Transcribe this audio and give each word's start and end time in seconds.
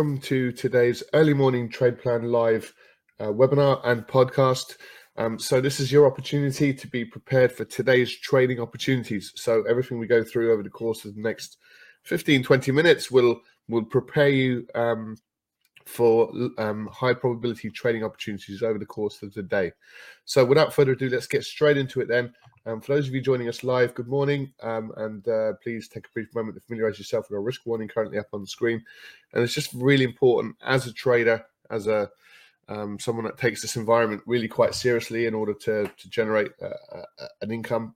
welcome 0.00 0.18
to 0.18 0.50
today's 0.52 1.02
early 1.12 1.34
morning 1.34 1.68
trade 1.68 2.00
plan 2.00 2.32
live 2.32 2.72
uh, 3.18 3.26
webinar 3.26 3.82
and 3.84 4.06
podcast. 4.06 4.78
Um, 5.18 5.38
so 5.38 5.60
this 5.60 5.78
is 5.78 5.92
your 5.92 6.06
opportunity 6.06 6.72
to 6.72 6.88
be 6.88 7.04
prepared 7.04 7.52
for 7.52 7.66
today's 7.66 8.10
trading 8.10 8.60
opportunities. 8.60 9.30
So 9.36 9.62
everything 9.68 9.98
we 9.98 10.06
go 10.06 10.24
through 10.24 10.54
over 10.54 10.62
the 10.62 10.70
course 10.70 11.04
of 11.04 11.14
the 11.14 11.20
next 11.20 11.58
15, 12.04 12.42
20 12.42 12.72
minutes 12.72 13.10
will 13.10 13.42
will 13.68 13.84
prepare 13.84 14.30
you 14.30 14.66
um, 14.74 15.18
for 15.84 16.32
um, 16.56 16.88
high 16.90 17.12
probability 17.12 17.68
trading 17.68 18.02
opportunities 18.02 18.62
over 18.62 18.78
the 18.78 18.86
course 18.86 19.22
of 19.22 19.34
the 19.34 19.42
day. 19.42 19.70
So 20.24 20.46
without 20.46 20.72
further 20.72 20.92
ado, 20.92 21.10
let's 21.10 21.26
get 21.26 21.44
straight 21.44 21.76
into 21.76 22.00
it 22.00 22.08
then. 22.08 22.32
Um, 22.66 22.80
for 22.80 22.94
those 22.94 23.08
of 23.08 23.14
you 23.14 23.22
joining 23.22 23.48
us 23.48 23.64
live, 23.64 23.94
good 23.94 24.08
morning, 24.08 24.52
um, 24.62 24.92
and 24.98 25.26
uh, 25.26 25.52
please 25.62 25.88
take 25.88 26.06
a 26.06 26.10
brief 26.12 26.34
moment 26.34 26.56
to 26.56 26.60
familiarize 26.60 26.98
yourself 26.98 27.30
with 27.30 27.36
our 27.36 27.42
risk 27.42 27.64
warning 27.64 27.88
currently 27.88 28.18
up 28.18 28.28
on 28.34 28.42
the 28.42 28.46
screen. 28.46 28.84
And 29.32 29.42
it's 29.42 29.54
just 29.54 29.72
really 29.72 30.04
important 30.04 30.56
as 30.62 30.86
a 30.86 30.92
trader, 30.92 31.46
as 31.70 31.86
a 31.86 32.10
um, 32.68 32.98
someone 32.98 33.24
that 33.24 33.38
takes 33.38 33.62
this 33.62 33.76
environment 33.76 34.22
really 34.26 34.46
quite 34.46 34.74
seriously 34.74 35.26
in 35.26 35.34
order 35.34 35.54
to, 35.54 35.90
to 35.96 36.10
generate 36.10 36.52
uh, 36.62 36.96
uh, 37.18 37.26
an 37.40 37.50
income. 37.50 37.94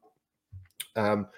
Um, 0.97 1.29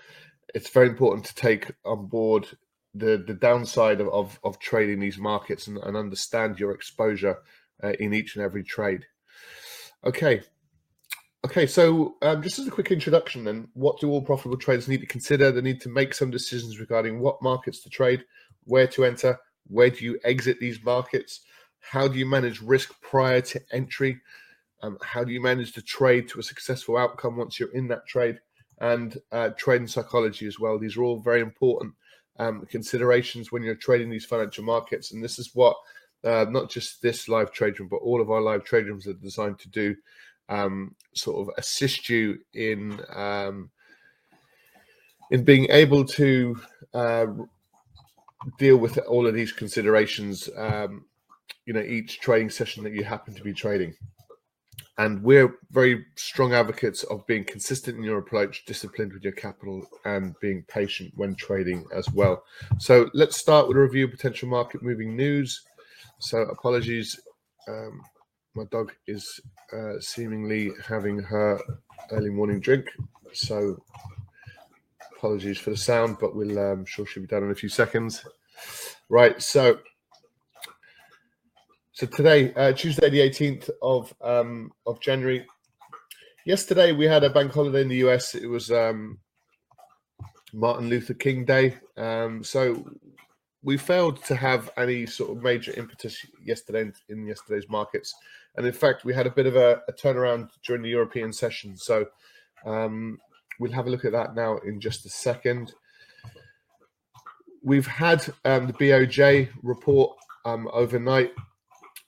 it's 0.55 0.71
very 0.71 0.89
important 0.89 1.27
to 1.27 1.35
take 1.35 1.73
on 1.85 2.07
board 2.07 2.47
the 2.95 3.23
the 3.27 3.35
downside 3.35 4.01
of, 4.01 4.09
of, 4.09 4.39
of 4.45 4.59
trading 4.59 5.01
these 5.01 5.19
markets 5.19 5.67
and, 5.67 5.79
and 5.79 5.97
understand 5.97 6.61
your 6.61 6.71
exposure 6.71 7.39
uh, 7.83 7.93
in 7.99 8.15
each 8.15 8.37
and 8.37 8.45
every 8.45 8.63
trade. 8.63 9.05
Okay, 10.05 10.43
Okay, 11.47 11.69
so 11.69 12.17
um, 12.23 12.43
just 12.43 12.59
as 12.59 12.67
a 12.67 12.73
quick 12.73 12.91
introduction, 12.91 13.45
then, 13.45 13.69
what 13.75 14.01
do 14.01 14.11
all 14.11 14.21
profitable 14.21 14.57
traders 14.57 14.89
need 14.89 15.01
to 15.03 15.07
consider? 15.07 15.53
They 15.53 15.61
need 15.61 15.81
to 15.83 15.89
make 15.89 16.13
some 16.13 16.29
decisions 16.29 16.81
regarding 16.81 17.21
what 17.21 17.41
markets 17.41 17.85
to 17.85 17.89
trade, 17.89 18.25
where 18.65 18.89
to 18.89 19.05
enter, 19.05 19.39
where 19.69 19.89
do 19.89 20.05
you 20.05 20.19
exit 20.25 20.59
these 20.59 20.83
markets, 20.83 21.43
how 21.79 22.09
do 22.09 22.19
you 22.19 22.27
manage 22.27 22.61
risk 22.61 23.01
prior 23.01 23.41
to 23.43 23.61
entry, 23.71 24.21
um, 24.83 24.99
how 25.05 25.23
do 25.23 25.33
you 25.33 25.41
manage 25.41 25.73
the 25.73 25.83
trade 25.83 26.29
to 26.31 26.41
a 26.41 26.43
successful 26.43 26.97
outcome 26.97 27.37
once 27.37 27.61
you're 27.61 27.73
in 27.75 27.87
that 27.87 28.09
trade, 28.09 28.41
and 28.81 29.17
uh, 29.31 29.51
trading 29.51 29.87
psychology 29.87 30.49
as 30.49 30.59
well. 30.59 30.81
These 30.81 30.97
are 30.97 31.05
all 31.05 31.21
very 31.21 31.43
important 31.43 31.95
um, 32.41 32.67
considerations 32.69 33.53
when 33.53 33.63
you're 33.63 33.77
trading 33.77 34.11
these 34.11 34.27
financial 34.27 34.65
markets, 34.65 35.13
and 35.13 35.23
this 35.23 35.39
is 35.39 35.53
what 35.55 35.77
uh, 36.25 36.47
not 36.49 36.69
just 36.71 37.03
this 37.03 37.29
live 37.29 37.53
trade 37.53 37.79
room, 37.79 37.89
but 37.89 37.99
all 37.99 38.21
of 38.21 38.33
our 38.33 38.41
live 38.41 38.65
trade 38.65 38.87
rooms 38.87 39.07
are 39.07 39.15
designed 39.15 39.61
to 39.61 39.69
do 39.69 39.95
um, 40.49 40.95
sort 41.15 41.49
of 41.49 41.55
assist 41.59 42.09
you 42.09 42.39
in 42.55 43.01
um, 43.15 43.71
in 45.31 45.45
being 45.45 45.67
able 45.71 46.05
to 46.05 46.61
uh, 46.95 47.27
deal 48.59 48.77
with 48.77 48.99
all 48.99 49.27
of 49.27 49.35
these 49.35 49.53
considerations. 49.53 50.49
Um, 50.57 51.05
you 51.65 51.73
know, 51.73 51.81
each 51.81 52.21
trading 52.21 52.51
session 52.51 52.85
that 52.85 52.93
you 52.93 53.03
happen 53.03 53.35
to 53.35 53.43
be 53.43 53.53
trading. 53.53 53.95
And 54.99 55.23
we're 55.23 55.59
very 55.73 56.07
strong 56.15 56.55
advocates 56.55 57.03
of 57.05 57.27
being 57.27 57.45
consistent 57.45 57.99
in 57.99 58.03
your 58.03 58.19
approach, 58.19 58.65
disciplined 58.65 59.13
with 59.13 59.25
your 59.25 59.35
capital, 59.35 59.87
and 60.07 60.35
being 60.41 60.65
patient 60.69 61.13
when 61.17 61.35
trading 61.35 61.85
as 61.95 62.11
well. 62.13 62.45
So 62.79 63.11
let's 63.13 63.37
start 63.37 63.69
with 63.69 63.77
a 63.77 63.81
review 63.81 64.05
of 64.05 64.13
potential 64.13 64.49
market 64.49 64.83
moving 64.83 65.15
news. 65.15 65.61
So 66.19 66.43
apologies. 66.43 67.21
Um, 67.69 68.01
my 68.57 68.65
dog 68.65 68.93
is 69.07 69.41
uh, 69.73 70.01
seemingly 70.01 70.73
having 70.89 71.19
her 71.19 71.61
early 72.11 72.31
morning 72.31 72.59
drink. 72.59 72.89
So 73.33 73.83
apologies 75.17 75.59
for 75.59 75.71
the 75.71 75.77
sound, 75.77 76.17
but 76.19 76.35
we'll 76.35 76.59
um, 76.59 76.87
sure 76.87 77.05
she'll 77.05 77.23
be 77.23 77.27
done 77.27 77.45
in 77.45 77.51
a 77.51 77.55
few 77.55 77.69
seconds. 77.69 78.25
Right, 79.11 79.41
so 79.43 79.79
so 81.93 82.07
today, 82.07 82.53
uh, 82.55 82.73
Tuesday, 82.73 83.11
the 83.11 83.21
18th 83.21 83.71
of 83.83 84.15
um, 84.23 84.73
of 84.87 85.01
January. 85.01 85.47
Yesterday 86.47 86.93
we 86.93 87.07
had 87.07 87.25
a 87.25 87.31
bank 87.31 87.53
holiday 87.53 87.83
in 87.83 87.89
the 87.89 88.09
US. 88.09 88.35
It 88.35 88.47
was 88.47 88.71
um, 88.71 89.19
Martin 90.53 90.89
Luther 90.89 91.15
King 91.15 91.45
Day. 91.45 91.77
Um, 91.97 92.43
so 92.43 92.85
we 93.67 93.77
failed 93.77 94.23
to 94.25 94.37
have 94.37 94.71
any 94.77 95.07
sort 95.07 95.37
of 95.37 95.43
major 95.43 95.73
impetus 95.77 96.25
yesterday 96.41 96.83
in, 96.83 96.93
in 97.09 97.27
yesterday's 97.27 97.69
markets. 97.69 98.15
And 98.57 98.67
in 98.67 98.73
fact, 98.73 99.05
we 99.05 99.15
had 99.15 99.27
a 99.27 99.31
bit 99.31 99.47
of 99.47 99.57
a, 99.57 99.83
a 99.89 99.93
turnaround 99.93 100.49
during 100.65 100.83
the 100.83 100.89
European 100.89 101.33
session. 101.33 101.77
So 101.77 102.07
um, 102.65 103.19
we'll 103.61 103.73
have 103.73 103.87
a 103.87 103.91
look 103.91 104.05
at 104.05 104.13
that 104.13 104.35
now 104.35 104.59
in 104.59 104.81
just 104.81 105.05
a 105.07 105.11
second. 105.11 105.75
We've 107.63 107.87
had 107.87 108.27
um, 108.45 108.67
the 108.67 108.73
BOJ 108.73 109.49
report 109.63 110.17
um, 110.45 110.69
overnight 110.73 111.33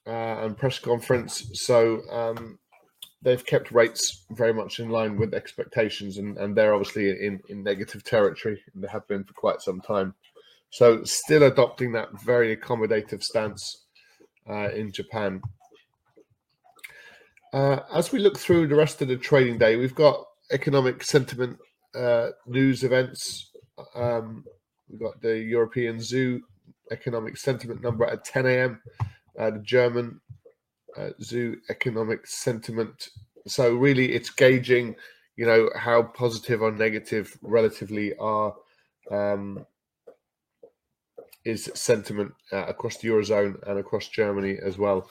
uh, 0.06 0.44
and 0.44 0.56
press 0.56 0.78
conference. 0.78 1.50
So 1.54 2.02
um, 2.10 2.58
they've 3.22 3.44
kept 3.44 3.72
rates 3.72 4.24
very 4.30 4.54
much 4.54 4.78
in 4.78 4.90
line 4.90 5.16
with 5.16 5.34
expectations, 5.34 6.18
and, 6.18 6.36
and 6.38 6.56
they're 6.56 6.74
obviously 6.74 7.10
in, 7.10 7.40
in 7.48 7.62
negative 7.62 8.04
territory, 8.04 8.62
and 8.74 8.82
they 8.82 8.88
have 8.88 9.06
been 9.08 9.24
for 9.24 9.34
quite 9.34 9.60
some 9.60 9.80
time. 9.80 10.14
So, 10.70 11.02
still 11.04 11.44
adopting 11.44 11.92
that 11.92 12.08
very 12.24 12.54
accommodative 12.54 13.22
stance 13.22 13.86
uh, 14.48 14.70
in 14.70 14.92
Japan. 14.92 15.40
Uh, 17.52 17.80
as 17.92 18.12
we 18.12 18.18
look 18.18 18.38
through 18.38 18.66
the 18.66 18.74
rest 18.74 19.00
of 19.00 19.08
the 19.08 19.16
trading 19.16 19.58
day, 19.58 19.76
we've 19.76 19.94
got 19.94 20.22
economic 20.52 21.02
sentiment 21.02 21.58
uh, 21.94 22.28
news 22.46 22.84
events. 22.84 23.50
Um, 23.94 24.44
we've 24.88 25.00
got 25.00 25.20
the 25.22 25.38
European 25.38 25.98
ZEW 25.98 26.40
economic 26.90 27.36
sentiment 27.36 27.82
number 27.82 28.04
at 28.04 28.24
10 28.24 28.46
a.m. 28.46 28.82
Uh, 29.38 29.50
the 29.50 29.60
German 29.60 30.20
uh, 30.96 31.10
ZEW 31.22 31.56
economic 31.70 32.26
sentiment. 32.26 33.08
So 33.46 33.74
really, 33.74 34.12
it's 34.12 34.30
gauging, 34.30 34.96
you 35.36 35.46
know, 35.46 35.70
how 35.74 36.02
positive 36.02 36.60
or 36.60 36.70
negative 36.70 37.38
relatively 37.40 38.14
are 38.16 38.54
um, 39.10 39.64
is 41.46 41.70
sentiment 41.74 42.34
uh, 42.52 42.66
across 42.66 42.98
the 42.98 43.08
eurozone 43.08 43.56
and 43.66 43.78
across 43.78 44.08
Germany 44.08 44.58
as 44.62 44.76
well 44.76 45.08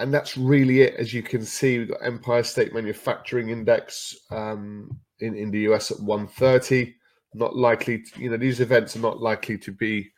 and 0.00 0.12
that's 0.12 0.36
really 0.36 0.80
it. 0.80 0.94
As 0.94 1.12
you 1.12 1.22
can 1.22 1.44
see, 1.44 1.78
we've 1.78 1.90
got 1.90 2.04
Empire 2.04 2.42
State 2.42 2.72
Manufacturing 2.72 3.50
Index 3.50 4.16
um, 4.30 4.98
in 5.20 5.36
in 5.36 5.50
the 5.50 5.60
US 5.70 5.90
at 5.90 6.00
130. 6.00 6.94
Not 7.34 7.54
likely, 7.54 8.02
to, 8.02 8.20
you 8.20 8.30
know, 8.30 8.36
these 8.36 8.60
events 8.60 8.96
are 8.96 9.00
not 9.00 9.20
likely 9.20 9.56
to 9.58 9.70
be 9.70 10.10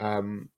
um, 0.00 0.48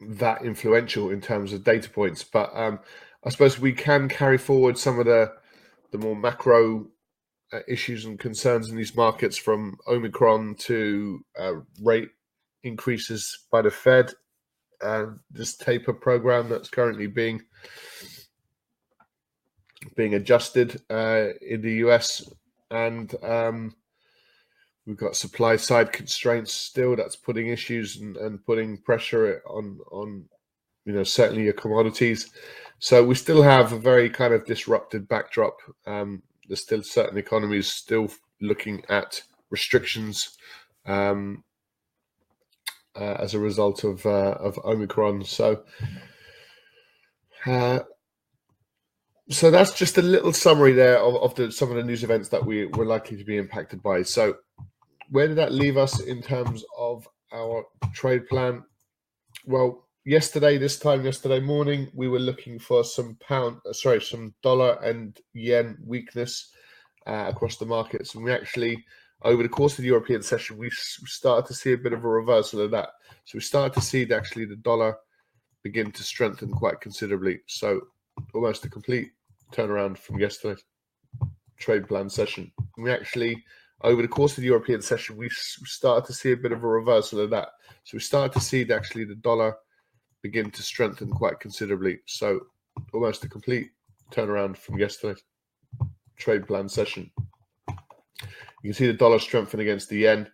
that 0.00 0.44
influential 0.44 1.10
in 1.10 1.20
terms 1.20 1.52
of 1.52 1.64
data 1.64 1.90
points. 1.90 2.22
But 2.22 2.54
um, 2.54 2.78
I 3.24 3.30
suppose 3.30 3.58
we 3.58 3.72
can 3.72 4.08
carry 4.08 4.38
forward 4.38 4.78
some 4.78 5.00
of 5.00 5.06
the 5.06 5.32
the 5.90 5.98
more 5.98 6.14
macro 6.14 6.86
uh, 7.54 7.60
issues 7.66 8.04
and 8.04 8.18
concerns 8.18 8.68
in 8.68 8.76
these 8.76 8.94
markets, 8.94 9.38
from 9.38 9.78
Omicron 9.88 10.56
to 10.56 11.24
uh, 11.40 11.52
rate 11.82 12.10
increases 12.62 13.46
by 13.50 13.62
the 13.62 13.70
Fed 13.70 14.12
uh, 14.82 15.06
this 15.30 15.56
taper 15.56 15.92
program 15.92 16.48
that's 16.48 16.68
currently 16.68 17.06
being 17.06 17.42
being 19.96 20.14
adjusted 20.14 20.80
uh, 20.90 21.28
in 21.40 21.62
the 21.62 21.74
US, 21.86 22.28
and 22.70 23.14
um, 23.22 23.74
we've 24.86 24.96
got 24.96 25.16
supply 25.16 25.56
side 25.56 25.92
constraints 25.92 26.52
still. 26.52 26.96
That's 26.96 27.16
putting 27.16 27.48
issues 27.48 27.96
and, 27.96 28.16
and 28.16 28.44
putting 28.44 28.78
pressure 28.78 29.42
on 29.46 29.78
on 29.90 30.24
you 30.84 30.92
know 30.92 31.04
certainly 31.04 31.44
your 31.44 31.52
commodities. 31.52 32.30
So 32.80 33.04
we 33.04 33.14
still 33.16 33.42
have 33.42 33.72
a 33.72 33.78
very 33.78 34.08
kind 34.08 34.32
of 34.32 34.46
disrupted 34.46 35.08
backdrop. 35.08 35.58
Um, 35.86 36.22
there's 36.48 36.62
still 36.62 36.82
certain 36.82 37.18
economies 37.18 37.72
still 37.72 38.08
looking 38.40 38.84
at 38.88 39.22
restrictions. 39.50 40.36
Um, 40.86 41.44
uh, 42.98 43.16
as 43.20 43.34
a 43.34 43.38
result 43.38 43.84
of 43.84 44.04
uh, 44.04 44.36
of 44.40 44.58
Omicron. 44.64 45.24
So, 45.24 45.62
uh, 47.46 47.80
so 49.30 49.50
that's 49.50 49.72
just 49.72 49.98
a 49.98 50.02
little 50.02 50.32
summary 50.32 50.72
there 50.72 50.98
of, 50.98 51.14
of 51.16 51.34
the, 51.34 51.52
some 51.52 51.70
of 51.70 51.76
the 51.76 51.84
news 51.84 52.02
events 52.02 52.28
that 52.30 52.44
we 52.44 52.66
were 52.66 52.86
likely 52.86 53.16
to 53.16 53.24
be 53.24 53.36
impacted 53.36 53.82
by. 53.82 54.02
So, 54.02 54.36
where 55.10 55.28
did 55.28 55.36
that 55.36 55.52
leave 55.52 55.76
us 55.76 56.00
in 56.00 56.22
terms 56.22 56.64
of 56.76 57.06
our 57.32 57.64
trade 57.92 58.26
plan? 58.26 58.64
Well, 59.44 59.86
yesterday, 60.04 60.58
this 60.58 60.78
time 60.78 61.04
yesterday 61.04 61.40
morning, 61.40 61.88
we 61.94 62.08
were 62.08 62.18
looking 62.18 62.58
for 62.58 62.84
some 62.84 63.16
pound, 63.20 63.58
uh, 63.68 63.72
sorry, 63.72 64.00
some 64.00 64.34
dollar 64.42 64.78
and 64.82 65.18
yen 65.34 65.76
weakness 65.86 66.50
uh, 67.06 67.26
across 67.28 67.56
the 67.56 67.66
markets, 67.66 68.14
and 68.14 68.24
we 68.24 68.32
actually 68.32 68.84
over 69.22 69.42
the 69.42 69.48
course 69.48 69.78
of 69.78 69.82
the 69.82 69.88
European 69.88 70.22
session, 70.22 70.56
we 70.58 70.70
started 70.70 71.46
to 71.48 71.54
see 71.54 71.72
a 71.72 71.78
bit 71.78 71.92
of 71.92 72.04
a 72.04 72.08
reversal 72.08 72.60
of 72.60 72.70
that. 72.70 72.90
So 73.24 73.36
we 73.36 73.40
started 73.40 73.74
to 73.74 73.80
see 73.80 74.10
actually 74.12 74.44
the 74.44 74.56
dollar 74.56 74.96
begin 75.62 75.90
to 75.92 76.02
strengthen 76.02 76.50
quite 76.50 76.80
considerably. 76.80 77.40
So 77.46 77.80
almost 78.34 78.64
a 78.64 78.70
complete 78.70 79.10
turnaround 79.52 79.98
from 79.98 80.20
yesterday's 80.20 80.64
trade 81.58 81.88
plan 81.88 82.08
session. 82.08 82.52
We 82.76 82.92
actually 82.92 83.44
over 83.82 84.02
the 84.02 84.08
course 84.08 84.36
of 84.36 84.42
the 84.42 84.48
European 84.48 84.82
session, 84.82 85.16
we 85.16 85.28
started 85.30 86.06
to 86.06 86.12
see 86.12 86.32
a 86.32 86.36
bit 86.36 86.52
of 86.52 86.64
a 86.64 86.68
reversal 86.68 87.20
of 87.20 87.30
that. 87.30 87.50
So 87.84 87.96
we 87.96 88.00
started 88.00 88.32
to 88.32 88.40
see 88.40 88.70
actually 88.72 89.04
the 89.04 89.14
dollar 89.14 89.56
begin 90.22 90.50
to 90.50 90.62
strengthen 90.62 91.10
quite 91.10 91.38
considerably. 91.38 92.00
So 92.06 92.40
almost 92.92 93.24
a 93.24 93.28
complete 93.28 93.70
turnaround 94.10 94.56
from 94.56 94.78
yesterday's 94.78 95.22
trade 96.16 96.46
plan 96.46 96.68
session. 96.68 97.10
You 98.68 98.74
can 98.74 98.84
see 98.84 98.86
the 98.88 98.98
dollar 98.98 99.18
strengthen 99.18 99.60
against 99.60 99.88
the 99.88 99.96
yen. 99.96 100.30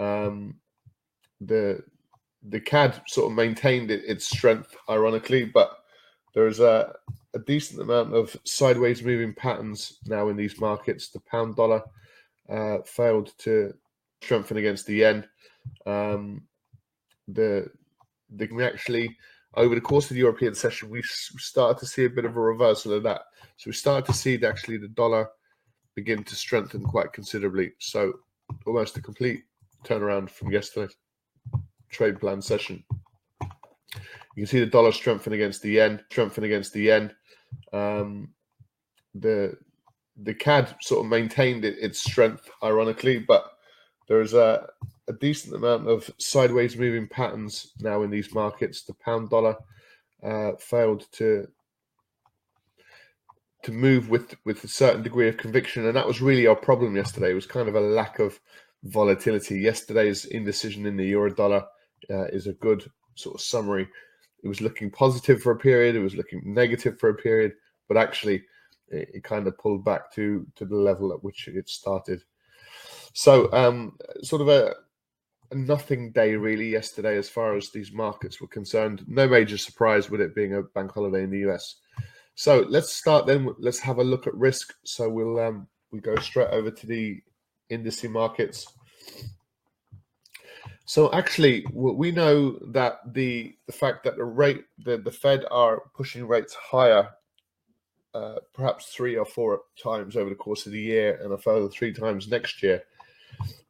Um, 0.00 0.56
the 1.40 1.84
the 2.42 2.58
CAD 2.58 3.00
sort 3.06 3.30
of 3.30 3.36
maintained 3.36 3.92
it, 3.92 4.02
its 4.04 4.28
strength, 4.28 4.76
ironically, 4.90 5.44
but 5.44 5.78
there's 6.34 6.58
a, 6.58 6.92
a 7.34 7.38
decent 7.38 7.80
amount 7.80 8.14
of 8.14 8.36
sideways 8.42 9.04
moving 9.04 9.32
patterns 9.32 9.98
now 10.06 10.28
in 10.28 10.36
these 10.36 10.60
markets. 10.60 11.10
The 11.10 11.20
pound 11.20 11.54
dollar 11.54 11.84
uh, 12.48 12.78
failed 12.84 13.32
to 13.38 13.72
strengthen 14.22 14.56
against 14.56 14.86
the 14.86 14.96
yen. 14.96 15.24
Um, 15.86 16.48
the 17.28 17.70
the 18.28 18.48
actually 18.60 19.16
over 19.54 19.76
the 19.76 19.80
course 19.80 20.10
of 20.10 20.14
the 20.14 20.22
European 20.22 20.56
session, 20.56 20.90
we 20.90 21.02
started 21.04 21.78
to 21.78 21.86
see 21.86 22.06
a 22.06 22.10
bit 22.10 22.24
of 22.24 22.36
a 22.36 22.40
reversal 22.40 22.94
of 22.94 23.04
that. 23.04 23.20
So 23.56 23.68
we 23.68 23.72
started 23.72 24.04
to 24.06 24.18
see 24.18 24.44
actually 24.44 24.78
the 24.78 24.88
dollar 24.88 25.28
begin 25.98 26.22
to 26.22 26.36
strengthen 26.36 26.84
quite 26.84 27.12
considerably. 27.12 27.72
So 27.80 28.12
almost 28.66 28.96
a 28.96 29.02
complete 29.02 29.42
turnaround 29.84 30.30
from 30.30 30.52
yesterday's 30.52 30.94
trade 31.90 32.20
plan 32.20 32.40
session. 32.40 32.84
You 33.42 34.44
can 34.44 34.46
see 34.46 34.60
the 34.60 34.66
dollar 34.66 34.92
strengthen 34.92 35.32
against 35.32 35.60
the 35.60 35.72
yen, 35.72 36.00
strengthen 36.08 36.44
against 36.44 36.72
the 36.72 36.82
yen. 36.82 37.10
Um, 37.72 38.32
the 39.12 39.56
the 40.22 40.34
CAD 40.34 40.76
sort 40.82 41.04
of 41.04 41.10
maintained 41.10 41.64
it, 41.64 41.76
its 41.80 41.98
strength, 41.98 42.48
ironically, 42.62 43.18
but 43.18 43.50
there's 44.06 44.34
a, 44.34 44.68
a 45.08 45.12
decent 45.14 45.56
amount 45.56 45.88
of 45.88 46.08
sideways 46.18 46.76
moving 46.76 47.08
patterns 47.08 47.72
now 47.80 48.02
in 48.02 48.10
these 48.10 48.32
markets. 48.32 48.82
The 48.82 48.94
pound 48.94 49.30
dollar 49.30 49.56
uh, 50.22 50.52
failed 50.60 51.06
to 51.12 51.48
to 53.64 53.72
move 53.72 54.08
with 54.08 54.36
with 54.44 54.62
a 54.64 54.68
certain 54.68 55.02
degree 55.02 55.28
of 55.28 55.36
conviction, 55.36 55.86
and 55.86 55.96
that 55.96 56.06
was 56.06 56.22
really 56.22 56.46
our 56.46 56.56
problem 56.56 56.96
yesterday. 56.96 57.30
It 57.30 57.34
was 57.34 57.46
kind 57.46 57.68
of 57.68 57.74
a 57.74 57.80
lack 57.80 58.18
of 58.18 58.38
volatility. 58.84 59.60
Yesterday's 59.60 60.24
indecision 60.26 60.86
in 60.86 60.96
the 60.96 61.06
euro 61.06 61.34
dollar 61.34 61.64
uh, 62.10 62.26
is 62.26 62.46
a 62.46 62.52
good 62.54 62.90
sort 63.14 63.34
of 63.34 63.40
summary. 63.40 63.88
It 64.44 64.48
was 64.48 64.60
looking 64.60 64.90
positive 64.90 65.42
for 65.42 65.52
a 65.52 65.58
period. 65.58 65.96
It 65.96 66.02
was 66.02 66.14
looking 66.14 66.42
negative 66.44 66.98
for 66.98 67.08
a 67.08 67.14
period, 67.14 67.52
but 67.88 67.96
actually, 67.96 68.44
it, 68.88 69.10
it 69.14 69.24
kind 69.24 69.46
of 69.46 69.58
pulled 69.58 69.84
back 69.84 70.12
to 70.14 70.46
to 70.56 70.64
the 70.64 70.76
level 70.76 71.12
at 71.12 71.24
which 71.24 71.48
it 71.48 71.68
started. 71.68 72.22
So, 73.14 73.52
um, 73.52 73.96
sort 74.22 74.42
of 74.42 74.48
a, 74.48 74.74
a 75.50 75.54
nothing 75.56 76.12
day 76.12 76.36
really 76.36 76.68
yesterday 76.68 77.16
as 77.16 77.28
far 77.28 77.56
as 77.56 77.70
these 77.70 77.90
markets 77.90 78.40
were 78.40 78.46
concerned. 78.46 79.04
No 79.08 79.26
major 79.26 79.58
surprise 79.58 80.08
with 80.08 80.20
it 80.20 80.34
being 80.34 80.54
a 80.54 80.62
bank 80.62 80.92
holiday 80.92 81.24
in 81.24 81.30
the 81.30 81.50
US. 81.50 81.76
So 82.38 82.64
let's 82.68 82.92
start 82.92 83.26
then. 83.26 83.52
Let's 83.58 83.80
have 83.80 83.98
a 83.98 84.04
look 84.04 84.28
at 84.28 84.34
risk. 84.36 84.72
So 84.84 85.08
we'll 85.08 85.40
um, 85.40 85.66
we 85.90 85.98
go 85.98 86.14
straight 86.20 86.50
over 86.50 86.70
to 86.70 86.86
the 86.86 87.20
industry 87.68 88.08
markets. 88.08 88.64
So 90.84 91.12
actually, 91.12 91.66
we 91.72 92.12
know 92.12 92.60
that 92.68 93.00
the 93.12 93.56
the 93.66 93.72
fact 93.72 94.04
that 94.04 94.18
the 94.18 94.24
rate 94.24 94.62
the, 94.78 94.98
the 94.98 95.10
Fed 95.10 95.46
are 95.50 95.82
pushing 95.96 96.28
rates 96.28 96.54
higher, 96.54 97.08
uh, 98.14 98.36
perhaps 98.54 98.86
three 98.86 99.16
or 99.16 99.26
four 99.26 99.62
times 99.82 100.14
over 100.14 100.30
the 100.30 100.36
course 100.36 100.64
of 100.64 100.70
the 100.70 100.80
year, 100.80 101.18
and 101.20 101.32
a 101.32 101.38
further 101.38 101.68
three 101.68 101.92
times 101.92 102.28
next 102.28 102.62
year, 102.62 102.84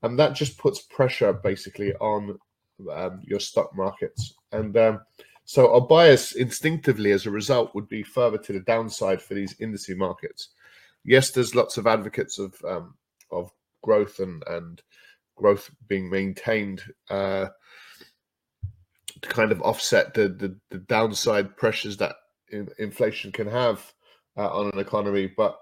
and 0.03 0.19
that 0.19 0.35
just 0.35 0.59
puts 0.59 0.83
pressure 0.83 1.33
basically 1.33 1.95
on 1.95 2.39
um, 2.93 3.23
your 3.25 3.41
stock 3.41 3.75
markets. 3.75 4.35
And 4.53 4.77
um, 4.77 5.01
so 5.49 5.73
our 5.73 5.81
bias 5.81 6.33
instinctively 6.33 7.11
as 7.11 7.25
a 7.25 7.31
result 7.31 7.75
would 7.75 7.89
be 7.89 8.03
further 8.03 8.37
to 8.37 8.53
the 8.53 8.61
downside 8.61 9.23
for 9.23 9.33
these 9.33 9.59
industry 9.61 9.95
markets. 9.95 10.51
Yes, 11.07 11.31
there's 11.31 11.55
lots 11.55 11.79
of 11.79 11.87
advocates 11.87 12.39
of 12.39 12.55
um, 12.69 12.97
of 13.31 13.51
growth 13.83 14.21
and 14.21 14.45
and 14.49 14.83
growth 15.37 15.71
being 15.87 16.11
maintained 16.11 16.83
uh, 17.09 17.47
to 19.23 19.29
kind 19.31 19.51
of 19.51 19.63
offset 19.63 20.13
the, 20.13 20.29
the, 20.29 20.55
the 20.69 20.81
downside 20.81 21.57
pressures 21.57 21.97
that 21.97 22.17
in, 22.51 22.69
inflation 22.79 23.33
can 23.33 23.47
have 23.47 23.95
uh, 24.37 24.51
on 24.51 24.71
an 24.75 24.79
economy. 24.79 25.33
But 25.35 25.59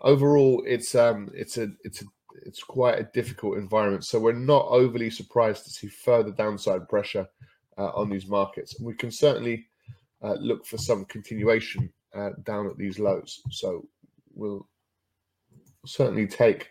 overall, 0.00 0.62
it's 0.64 0.94
um 0.94 1.28
it's 1.34 1.58
a 1.58 1.72
it's 1.82 2.02
a 2.02 2.04
it's 2.46 2.62
quite 2.62 3.00
a 3.00 3.10
difficult 3.12 3.58
environment. 3.58 4.04
So 4.04 4.20
we're 4.20 4.32
not 4.32 4.66
overly 4.68 5.10
surprised 5.10 5.64
to 5.64 5.70
see 5.70 5.88
further 5.88 6.30
downside 6.30 6.88
pressure 6.88 7.26
uh, 7.78 7.90
on 7.94 8.10
these 8.10 8.26
markets. 8.26 8.78
And 8.78 8.86
we 8.86 8.94
can 8.94 9.10
certainly 9.10 9.66
uh, 10.22 10.34
look 10.34 10.66
for 10.66 10.78
some 10.78 11.04
continuation 11.06 11.92
uh, 12.14 12.30
down 12.44 12.66
at 12.66 12.78
these 12.78 12.98
lows. 12.98 13.42
So 13.50 13.86
we'll 14.34 14.66
certainly 15.86 16.26
take 16.26 16.70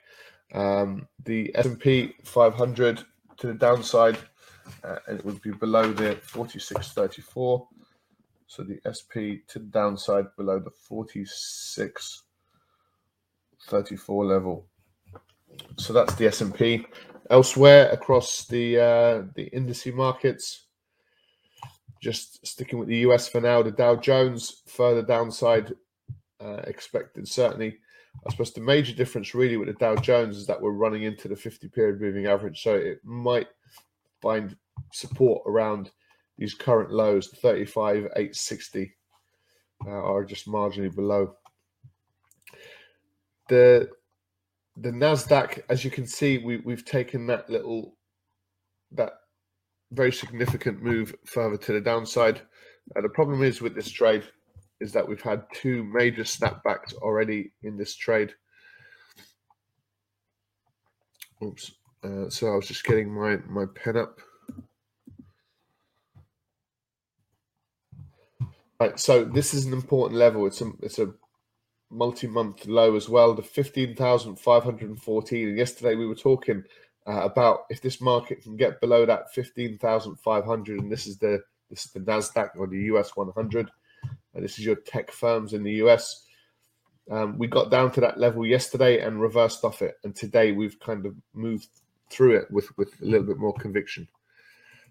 um, 0.54 1.08
the 1.26 1.52
S&P 1.56 2.14
500 2.24 3.04
to 3.38 3.48
the 3.48 3.54
downside, 3.54 4.18
uh, 4.84 4.98
and 5.08 5.18
it 5.20 5.26
would 5.26 5.42
be 5.42 5.52
below 5.52 5.92
the 5.92 6.16
46.34. 6.16 7.68
So 8.48 8.64
the 8.64 8.80
SP 8.86 9.44
to 9.50 9.60
the 9.60 9.70
downside 9.72 10.26
below 10.38 10.60
the 10.60 10.72
46.34 10.90 12.22
level. 14.10 14.68
So 15.78 15.94
that's 15.94 16.16
the 16.16 16.28
S&P. 16.28 16.86
Elsewhere 17.30 17.90
across 17.92 18.46
the 18.46 18.78
uh, 18.78 19.24
the 19.34 19.50
indice 19.54 19.94
markets, 19.94 20.66
just 22.04 22.46
sticking 22.46 22.78
with 22.78 22.90
the 22.90 22.98
US 22.98 23.30
for 23.30 23.40
now, 23.40 23.64
the 23.64 23.72
Dow 23.72 23.96
Jones 23.96 24.62
further 24.68 25.02
downside 25.02 25.74
uh, 26.44 26.62
expected. 26.68 27.28
Certainly, 27.28 27.78
I 28.28 28.30
suppose 28.30 28.52
the 28.52 28.60
major 28.62 28.94
difference 28.94 29.34
really 29.34 29.56
with 29.56 29.70
the 29.70 29.74
Dow 29.76 29.96
Jones 29.96 30.36
is 30.36 30.46
that 30.48 30.62
we're 30.62 30.72
running 30.72 31.04
into 31.04 31.30
the 31.30 31.36
50 31.36 31.70
period 31.70 32.02
moving 32.02 32.28
average. 32.28 32.62
So 32.62 32.76
it 32.76 33.00
might 33.06 33.48
find 34.22 34.56
support 34.92 35.44
around 35.48 35.92
these 36.38 36.54
current 36.54 36.92
lows, 36.92 37.30
35, 37.30 38.04
860 38.04 38.94
uh, 39.86 39.90
are 39.90 40.26
just 40.26 40.46
marginally 40.48 40.94
below. 40.94 41.36
The 43.48 43.90
the 44.76 44.90
Nasdaq, 44.92 45.62
as 45.70 45.86
you 45.86 45.92
can 45.92 46.08
see, 46.08 46.40
we, 46.40 46.58
we've 46.58 46.84
taken 46.84 47.28
that 47.28 47.50
little 47.50 47.96
that 48.92 49.14
very 49.94 50.12
significant 50.12 50.82
move 50.82 51.16
further 51.26 51.58
to 51.58 51.74
the 51.74 51.82
downside. 51.82 52.42
Uh, 52.96 53.02
the 53.02 53.10
problem 53.10 53.44
is 53.44 53.62
with 53.62 53.76
this 53.76 53.92
trade 53.92 54.24
is 54.82 54.92
that 54.92 55.08
we've 55.08 55.22
had 55.22 55.44
two 55.54 55.84
major 55.84 56.24
snapbacks 56.24 56.94
already 56.96 57.54
in 57.62 57.78
this 57.78 57.96
trade. 57.96 58.34
Oops. 61.44 61.72
Uh, 62.04 62.30
so 62.30 62.52
I 62.52 62.56
was 62.56 62.68
just 62.68 62.84
getting 62.84 63.14
my, 63.14 63.38
my 63.48 63.66
pen 63.74 63.98
up. 63.98 64.20
Right, 68.80 69.00
so 69.00 69.24
this 69.24 69.54
is 69.54 69.66
an 69.66 69.74
important 69.74 70.20
level. 70.20 70.46
It's 70.46 70.60
a 70.60 70.70
it's 70.82 71.00
a 71.00 71.14
multi-month 71.90 72.66
low 72.66 72.98
as 72.98 73.08
well. 73.08 73.34
The 73.34 73.42
fifteen 73.42 73.96
thousand 73.96 74.38
five 74.40 74.64
hundred 74.64 74.90
and 74.90 75.02
fourteen. 75.02 75.48
And 75.50 75.58
yesterday 75.58 75.96
we 75.96 76.08
were 76.08 76.16
talking 76.16 76.64
uh, 77.06 77.22
about 77.24 77.66
if 77.70 77.82
this 77.82 78.00
market 78.00 78.42
can 78.42 78.56
get 78.56 78.80
below 78.80 79.06
that 79.06 79.34
15,500, 79.34 80.80
and 80.80 80.92
this 80.92 81.08
is 81.08 81.18
the 81.18 81.42
this 81.70 81.86
is 81.86 81.92
the 81.92 82.00
Nasdaq 82.00 82.50
or 82.58 82.68
the 82.68 82.82
US 82.94 83.16
100, 83.16 83.70
and 84.34 84.44
this 84.44 84.60
is 84.60 84.66
your 84.66 84.76
tech 84.76 85.12
firms 85.12 85.54
in 85.54 85.64
the 85.64 85.74
US. 85.84 86.26
Um, 87.12 87.38
we 87.38 87.48
got 87.48 87.72
down 87.72 87.92
to 87.94 88.02
that 88.02 88.20
level 88.20 88.46
yesterday 88.46 89.02
and 89.02 89.20
reversed 89.20 89.66
off 89.66 89.82
it, 89.82 89.96
and 90.04 90.16
today 90.16 90.52
we've 90.52 90.80
kind 90.80 91.06
of 91.06 91.16
moved 91.34 91.68
through 92.10 92.38
it 92.38 92.52
with 92.52 92.76
with 92.78 92.94
a 93.02 93.06
little 93.06 93.28
bit 93.28 93.38
more 93.38 93.54
conviction. 93.54 94.08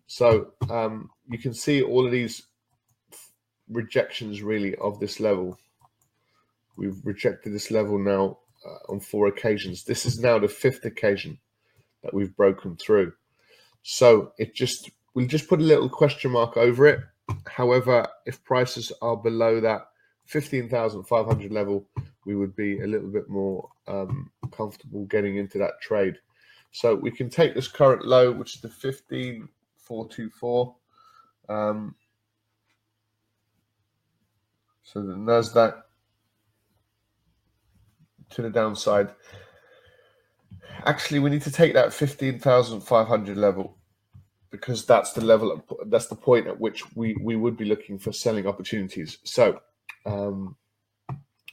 So 0.06 0.52
um, 0.68 1.08
you 1.28 1.38
can 1.38 1.54
see 1.54 1.80
all 1.80 2.04
of 2.04 2.12
these 2.12 2.42
rejections 3.70 4.42
really 4.42 4.74
of 4.76 5.00
this 5.00 5.20
level. 5.20 5.58
We've 6.76 7.00
rejected 7.04 7.54
this 7.54 7.70
level 7.70 7.98
now 7.98 8.38
uh, 8.66 8.92
on 8.92 9.00
four 9.00 9.28
occasions. 9.28 9.84
This 9.84 10.04
is 10.04 10.20
now 10.20 10.38
the 10.38 10.48
fifth 10.48 10.84
occasion 10.84 11.38
that 12.02 12.14
we've 12.14 12.34
broken 12.36 12.76
through. 12.76 13.12
So 13.82 14.32
it 14.38 14.54
just 14.54 14.90
we'll 15.14 15.26
just 15.26 15.48
put 15.48 15.60
a 15.60 15.64
little 15.64 15.88
question 15.88 16.30
mark 16.30 16.56
over 16.56 16.86
it. 16.86 17.00
However, 17.46 18.06
if 18.26 18.42
prices 18.44 18.92
are 19.00 19.16
below 19.16 19.60
that 19.60 19.82
15,500 20.26 21.52
level, 21.52 21.86
we 22.24 22.34
would 22.34 22.54
be 22.54 22.80
a 22.80 22.86
little 22.86 23.10
bit 23.10 23.28
more 23.28 23.68
um, 23.88 24.30
comfortable 24.50 25.04
getting 25.06 25.36
into 25.36 25.58
that 25.58 25.80
trade. 25.80 26.16
So 26.72 26.94
we 26.94 27.10
can 27.10 27.28
take 27.28 27.54
this 27.54 27.68
current 27.68 28.06
low, 28.06 28.32
which 28.32 28.56
is 28.56 28.62
the 28.62 28.68
15,424. 28.68 30.74
Um, 31.48 31.94
so 34.82 35.02
the 35.02 35.14
NASDAQ 35.14 35.82
to 38.30 38.42
the 38.42 38.50
downside 38.50 39.10
Actually, 40.84 41.20
we 41.20 41.30
need 41.30 41.42
to 41.42 41.50
take 41.50 41.74
that 41.74 41.92
15,500 41.92 43.36
level 43.36 43.76
because 44.50 44.84
that's 44.84 45.12
the 45.12 45.24
level, 45.24 45.64
that's 45.86 46.08
the 46.08 46.14
point 46.14 46.46
at 46.46 46.60
which 46.60 46.84
we, 46.94 47.16
we 47.20 47.36
would 47.36 47.56
be 47.56 47.64
looking 47.64 47.98
for 47.98 48.12
selling 48.12 48.46
opportunities. 48.46 49.18
So 49.24 49.60
um, 50.04 50.56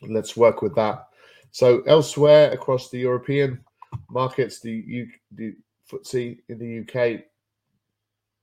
let's 0.01 0.35
work 0.35 0.61
with 0.61 0.75
that. 0.75 1.07
So 1.51 1.81
elsewhere 1.81 2.51
across 2.51 2.89
the 2.89 2.99
European 2.99 3.63
markets, 4.09 4.59
the, 4.59 4.71
U, 4.71 5.07
the 5.31 5.55
FTSE 5.91 6.39
in 6.49 6.59
the 6.59 7.13
UK, 7.15 7.21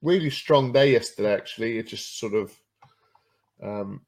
really 0.03 0.31
strong 0.31 0.73
day 0.73 0.93
yesterday. 0.93 1.35
Actually, 1.35 1.79
it 1.79 1.87
just 1.87 2.19
sort 2.19 2.35
of 2.35 2.53
um, 3.63 4.01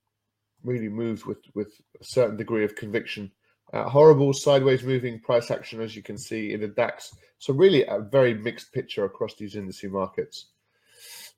really 0.62 0.88
moved 0.88 1.24
with 1.24 1.38
with 1.54 1.80
a 2.00 2.04
certain 2.04 2.36
degree 2.36 2.64
of 2.64 2.74
conviction. 2.74 3.30
Uh, 3.72 3.88
horrible 3.88 4.32
sideways 4.32 4.82
moving 4.82 5.20
price 5.20 5.50
action, 5.50 5.80
as 5.80 5.94
you 5.94 6.02
can 6.02 6.16
see 6.16 6.52
in 6.52 6.60
the 6.60 6.68
DAX. 6.68 7.14
So 7.38 7.52
really 7.52 7.84
a 7.84 7.98
very 8.00 8.34
mixed 8.34 8.72
picture 8.72 9.04
across 9.04 9.34
these 9.36 9.56
industry 9.56 9.90
markets. 9.90 10.46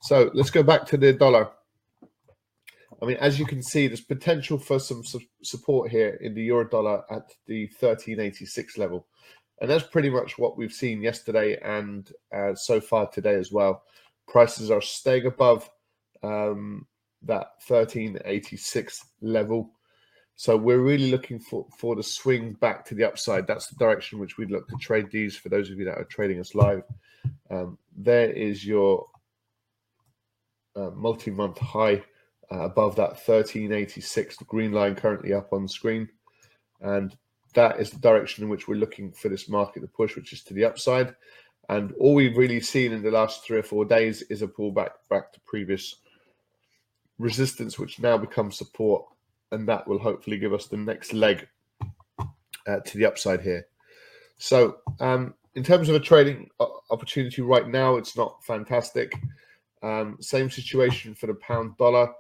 So 0.03 0.31
let's 0.33 0.51
go 0.51 0.63
back 0.63 0.87
to 0.87 0.97
the 0.97 1.13
dollar. 1.13 1.51
I 3.03 3.07
mean, 3.07 3.17
as 3.17 3.39
you 3.39 3.47
can 3.47 3.63
see, 3.63 3.87
there's 3.87 4.01
potential 4.01 4.59
for 4.59 4.79
some 4.79 5.03
su 5.03 5.21
support 5.43 5.91
here 5.91 6.19
in 6.21 6.35
the 6.35 6.43
euro 6.43 6.69
dollar 6.69 7.03
at 7.11 7.33
the 7.47 7.65
1386 7.79 8.79
level. 8.79 9.07
And 9.61 9.71
that's 9.71 9.87
pretty 9.87 10.11
much 10.11 10.39
what 10.39 10.57
we've 10.57 10.73
seen 10.73 11.03
yesterday 11.03 11.59
and 11.63 12.11
uh, 12.35 12.55
so 12.55 12.81
far 12.81 13.09
today 13.11 13.35
as 13.35 13.53
well. 13.53 13.83
Prices 14.27 14.71
are 14.71 14.81
staying 14.81 15.27
above 15.27 15.69
um, 16.23 16.87
that 17.23 17.49
1386 17.67 19.05
level. 19.21 19.73
So 20.41 20.57
we're 20.57 20.81
really 20.81 21.11
looking 21.11 21.39
for, 21.39 21.67
for 21.77 21.95
the 21.95 22.03
swing 22.03 22.55
back 22.55 22.87
to 22.87 22.95
the 22.95 23.05
upside. 23.05 23.47
That's 23.47 23.67
the 23.67 23.77
direction 23.77 24.19
which 24.19 24.39
we'd 24.39 24.51
look 24.51 24.67
to 24.69 24.77
trade 24.77 25.11
these 25.11 25.37
for 25.37 25.51
those 25.51 25.69
of 25.69 25.79
you 25.79 25.85
that 25.85 25.99
are 25.99 26.05
trading 26.05 26.41
us 26.41 26.55
live. 26.55 26.83
Um, 27.51 27.77
there 27.95 28.31
is 28.31 28.65
your 28.65 29.05
uh, 30.75 30.93
multi-month 30.95 31.59
high 31.59 32.05
uh, 32.51 32.61
above 32.61 32.97
that 32.97 33.21
1386, 33.23 34.39
the 34.39 34.45
green 34.47 34.73
line 34.73 34.95
currently 34.95 35.35
up 35.35 35.53
on 35.53 35.69
screen. 35.69 36.09
And 36.81 37.15
that 37.53 37.79
is 37.79 37.91
the 37.91 37.99
direction 37.99 38.43
in 38.43 38.49
which 38.49 38.67
we're 38.67 38.77
looking 38.77 39.13
for 39.13 39.29
this 39.29 39.47
market 39.47 39.81
to 39.81 39.89
push, 39.89 40.17
which 40.17 40.33
is 40.33 40.43
to 40.45 40.55
the 40.55 40.65
upside. 40.65 41.15
And 41.69 41.93
all 42.01 42.15
we've 42.15 42.39
really 42.39 42.61
seen 42.61 42.93
in 42.93 43.03
the 43.03 43.11
last 43.11 43.45
three 43.45 43.59
or 43.59 43.63
four 43.63 43.85
days 43.85 44.23
is 44.23 44.41
a 44.41 44.49
pullback 44.49 44.93
back 45.11 45.35
to 45.35 45.41
previous 45.41 45.97
resistance, 47.19 47.79
which 47.79 48.01
now 48.01 48.17
becomes 48.17 48.57
support, 48.57 49.05
and 49.53 49.69
that 49.69 49.87
will 49.87 49.99
hopefully 49.99 50.39
give 50.39 50.53
us 50.53 50.67
the 50.67 50.77
next 50.77 51.13
leg 51.13 51.49
uh, 52.67 52.81
to 52.85 52.99
the 52.99 53.07
upside 53.07 53.43
here. 53.43 53.67
So, 54.37 54.79
um, 55.01 55.35
in 55.55 55.65
terms 55.65 55.89
of 55.89 55.97
a 55.97 56.01
trading 56.01 56.49
opportunity 56.91 57.43
right 57.43 57.69
now, 57.69 57.97
it's 57.97 58.17
not 58.17 58.43
fantastic. 58.45 59.13
Um, 59.83 60.17
same 60.21 60.51
situation 60.51 61.15
for 61.15 61.27
the 61.27 61.35
pound 61.35 61.77
dollar. 61.77 62.13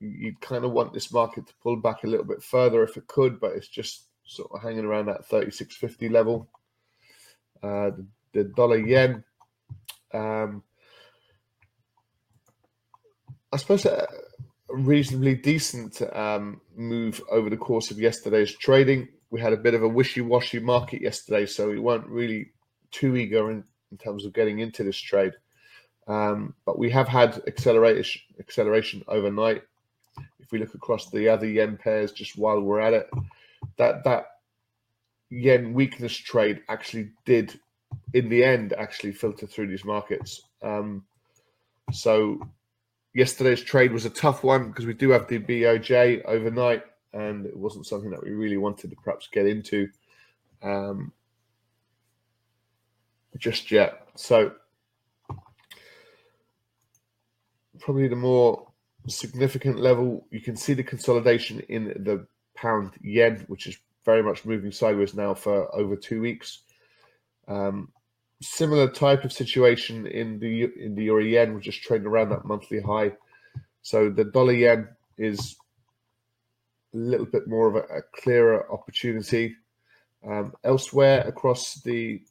You'd 0.00 0.40
kind 0.40 0.64
of 0.64 0.72
want 0.72 0.92
this 0.92 1.12
market 1.12 1.46
to 1.46 1.54
pull 1.62 1.76
back 1.76 2.02
a 2.02 2.06
little 2.06 2.26
bit 2.26 2.42
further 2.42 2.82
if 2.82 2.96
it 2.96 3.06
could, 3.06 3.38
but 3.38 3.52
it's 3.52 3.68
just 3.68 4.06
sort 4.24 4.50
of 4.52 4.62
hanging 4.62 4.84
around 4.84 5.06
that 5.06 5.28
36.50 5.28 6.10
level. 6.10 6.48
Uh, 7.62 7.90
the, 7.90 8.06
the 8.32 8.44
dollar 8.44 8.78
yen. 8.78 9.22
Um, 10.12 10.62
I 13.52 13.56
suppose 13.56 13.84
a 13.84 14.06
reasonably 14.72 15.34
decent 15.34 16.00
um, 16.14 16.60
move 16.76 17.20
over 17.30 17.50
the 17.50 17.56
course 17.56 17.90
of 17.90 17.98
yesterday's 17.98 18.52
trading. 18.52 19.08
We 19.30 19.40
had 19.40 19.52
a 19.52 19.56
bit 19.56 19.74
of 19.74 19.82
a 19.82 19.88
wishy-washy 19.88 20.60
market 20.60 21.02
yesterday, 21.02 21.46
so 21.46 21.68
we 21.68 21.78
weren't 21.78 22.06
really 22.06 22.52
too 22.90 23.16
eager 23.16 23.50
in, 23.50 23.64
in 23.90 23.98
terms 23.98 24.24
of 24.24 24.32
getting 24.32 24.58
into 24.58 24.82
this 24.82 24.96
trade. 24.98 25.32
Um, 26.06 26.54
but 26.64 26.78
we 26.78 26.90
have 26.90 27.06
had 27.06 27.40
acceleration 27.46 28.22
acceleration 28.40 29.04
overnight. 29.06 29.62
If 30.40 30.50
we 30.50 30.58
look 30.58 30.74
across 30.74 31.10
the 31.10 31.28
other 31.28 31.46
yen 31.46 31.76
pairs, 31.76 32.10
just 32.10 32.36
while 32.36 32.60
we're 32.60 32.80
at 32.80 32.92
it, 32.92 33.10
that 33.76 34.02
that 34.04 34.26
yen 35.28 35.72
weakness 35.72 36.16
trade 36.16 36.62
actually 36.68 37.12
did, 37.24 37.60
in 38.14 38.28
the 38.28 38.42
end, 38.42 38.72
actually 38.72 39.12
filter 39.12 39.46
through 39.46 39.68
these 39.68 39.84
markets. 39.84 40.42
Um, 40.62 41.04
so 41.92 42.40
yesterday's 43.14 43.62
trade 43.62 43.92
was 43.92 44.04
a 44.04 44.10
tough 44.10 44.44
one 44.44 44.68
because 44.68 44.86
we 44.86 44.94
do 44.94 45.10
have 45.10 45.28
the 45.28 45.38
BOJ 45.38 46.24
overnight, 46.24 46.84
and 47.12 47.46
it 47.46 47.56
wasn't 47.56 47.86
something 47.86 48.10
that 48.10 48.22
we 48.22 48.30
really 48.30 48.56
wanted 48.56 48.90
to 48.90 48.96
perhaps 48.96 49.28
get 49.32 49.46
into 49.46 49.88
um, 50.62 51.12
just 53.38 53.70
yet. 53.70 54.08
So, 54.14 54.52
probably 57.78 58.08
the 58.08 58.16
more 58.16 58.68
significant 59.08 59.80
level, 59.80 60.26
you 60.30 60.40
can 60.40 60.56
see 60.56 60.74
the 60.74 60.82
consolidation 60.82 61.60
in 61.68 61.88
the 62.04 62.26
pound 62.54 62.92
yen, 63.00 63.44
which 63.48 63.66
is 63.66 63.78
very 64.04 64.22
much 64.22 64.44
moving 64.44 64.72
sideways 64.72 65.14
now 65.14 65.34
for 65.34 65.74
over 65.74 65.96
two 65.96 66.20
weeks. 66.20 66.60
Um, 67.48 67.90
similar 68.42 68.88
type 68.88 69.24
of 69.24 69.32
situation 69.32 70.06
in 70.06 70.38
the 70.38 70.64
in 70.78 70.94
the 70.94 71.04
euro 71.04 71.22
yen. 71.22 71.54
We're 71.54 71.60
just 71.60 71.82
trading 71.82 72.06
around 72.06 72.30
that 72.30 72.44
monthly 72.44 72.80
high. 72.80 73.12
So 73.82 74.10
the 74.10 74.24
dollar 74.24 74.52
yen 74.52 74.88
is 75.18 75.56
a 76.94 76.96
little 76.96 77.26
bit 77.26 77.46
more 77.46 77.68
of 77.68 77.76
a, 77.76 77.98
a 77.98 78.02
clearer 78.14 78.70
opportunity. 78.72 79.56
Um, 80.26 80.52
elsewhere 80.64 81.26
across 81.26 81.80
the 81.82 82.22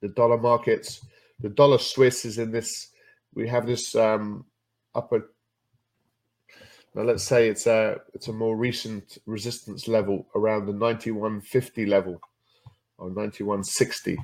the 0.00 0.08
dollar 0.08 0.38
markets, 0.38 1.04
the 1.40 1.48
dollar 1.48 1.78
Swiss 1.78 2.24
is 2.24 2.38
in 2.38 2.52
this. 2.52 2.88
We 3.34 3.48
have 3.48 3.66
this 3.66 3.94
um, 3.94 4.44
upper. 4.94 5.30
Now 6.94 7.02
let's 7.02 7.24
say 7.24 7.48
it's 7.48 7.66
a 7.66 8.00
it's 8.14 8.28
a 8.28 8.32
more 8.32 8.56
recent 8.56 9.18
resistance 9.26 9.88
level 9.88 10.26
around 10.34 10.66
the 10.66 10.72
9150 10.72 11.86
level 11.86 12.20
or 12.98 13.08
9160. 13.08 14.18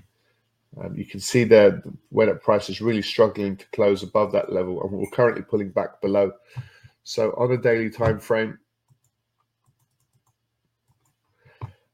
Um, 0.80 0.96
you 0.96 1.04
can 1.04 1.20
see 1.20 1.44
there 1.44 1.82
where 2.08 2.26
that 2.26 2.42
price 2.42 2.70
is 2.70 2.80
really 2.80 3.02
struggling 3.02 3.56
to 3.56 3.66
close 3.72 4.02
above 4.02 4.32
that 4.32 4.52
level, 4.52 4.82
and 4.82 4.90
we're 4.90 5.10
currently 5.10 5.42
pulling 5.42 5.70
back 5.70 6.00
below. 6.00 6.32
So 7.04 7.32
on 7.36 7.52
a 7.52 7.58
daily 7.58 7.90
time 7.90 8.18
frame, 8.18 8.58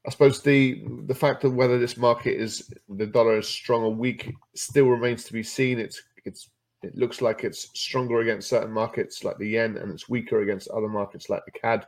I 0.07 0.11
suppose 0.11 0.41
the 0.41 0.81
the 1.07 1.15
fact 1.15 1.43
of 1.43 1.55
whether 1.55 1.77
this 1.77 1.97
market 1.97 2.39
is 2.39 2.73
the 2.87 3.05
dollar 3.05 3.39
is 3.39 3.49
strong 3.49 3.83
or 3.83 3.93
weak 3.93 4.33
still 4.55 4.87
remains 4.87 5.25
to 5.25 5.33
be 5.33 5.43
seen. 5.43 5.77
It's 5.77 6.01
it's 6.23 6.49
it 6.81 6.95
looks 6.95 7.21
like 7.21 7.43
it's 7.43 7.69
stronger 7.77 8.21
against 8.21 8.49
certain 8.49 8.71
markets 8.71 9.25
like 9.25 9.37
the 9.37 9.49
yen, 9.49 9.77
and 9.77 9.91
it's 9.91 10.07
weaker 10.07 10.41
against 10.41 10.69
other 10.69 10.87
markets 10.87 11.29
like 11.29 11.43
the 11.45 11.51
CAD. 11.51 11.85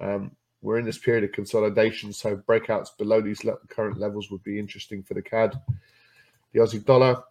Um, 0.00 0.30
we're 0.62 0.78
in 0.78 0.84
this 0.84 0.98
period 0.98 1.24
of 1.24 1.32
consolidation, 1.32 2.12
so 2.12 2.36
breakouts 2.36 2.96
below 2.96 3.20
these 3.20 3.42
le 3.44 3.56
current 3.68 3.98
levels 3.98 4.30
would 4.30 4.42
be 4.44 4.58
interesting 4.58 5.02
for 5.02 5.14
the 5.14 5.22
CAD 5.22 5.60
the 6.58 6.64
Aussie 6.64 6.84
dollar. 6.84 7.22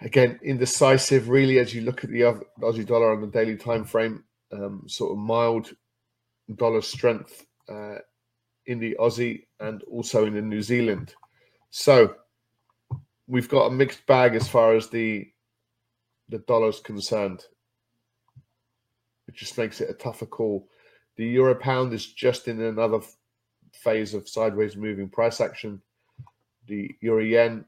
Again, 0.00 0.38
indecisive, 0.42 1.28
really, 1.28 1.58
as 1.58 1.74
you 1.74 1.82
look 1.82 2.04
at 2.04 2.10
the 2.10 2.20
Aussie 2.60 2.86
dollar 2.86 3.12
on 3.12 3.20
the 3.20 3.26
daily 3.26 3.56
time 3.56 3.84
frame, 3.84 4.24
um, 4.52 4.84
sort 4.86 5.12
of 5.12 5.18
mild 5.18 5.72
dollar 6.54 6.80
strength 6.80 7.44
uh, 7.68 7.96
in 8.66 8.78
the 8.78 8.96
Aussie 9.00 9.46
and 9.60 9.82
also 9.84 10.24
in 10.24 10.34
the 10.34 10.42
New 10.42 10.62
Zealand. 10.62 11.14
So 11.70 12.14
we've 13.26 13.48
got 13.48 13.66
a 13.66 13.70
mixed 13.70 14.06
bag 14.06 14.34
as 14.34 14.48
far 14.48 14.74
as 14.74 14.88
the 14.88 15.26
the 16.30 16.38
dollar's 16.40 16.80
concerned. 16.80 17.42
It 19.26 19.34
just 19.34 19.56
makes 19.56 19.80
it 19.80 19.90
a 19.90 19.94
tougher 19.94 20.26
call. 20.26 20.68
The 21.16 21.24
euro 21.24 21.54
pound 21.54 21.94
is 21.94 22.12
just 22.12 22.48
in 22.48 22.60
another 22.60 23.00
phase 23.82 24.14
of 24.14 24.28
sideways 24.28 24.76
moving 24.76 25.08
price 25.08 25.40
action. 25.40 25.80
The 26.66 26.94
euro 27.00 27.22
yen, 27.22 27.64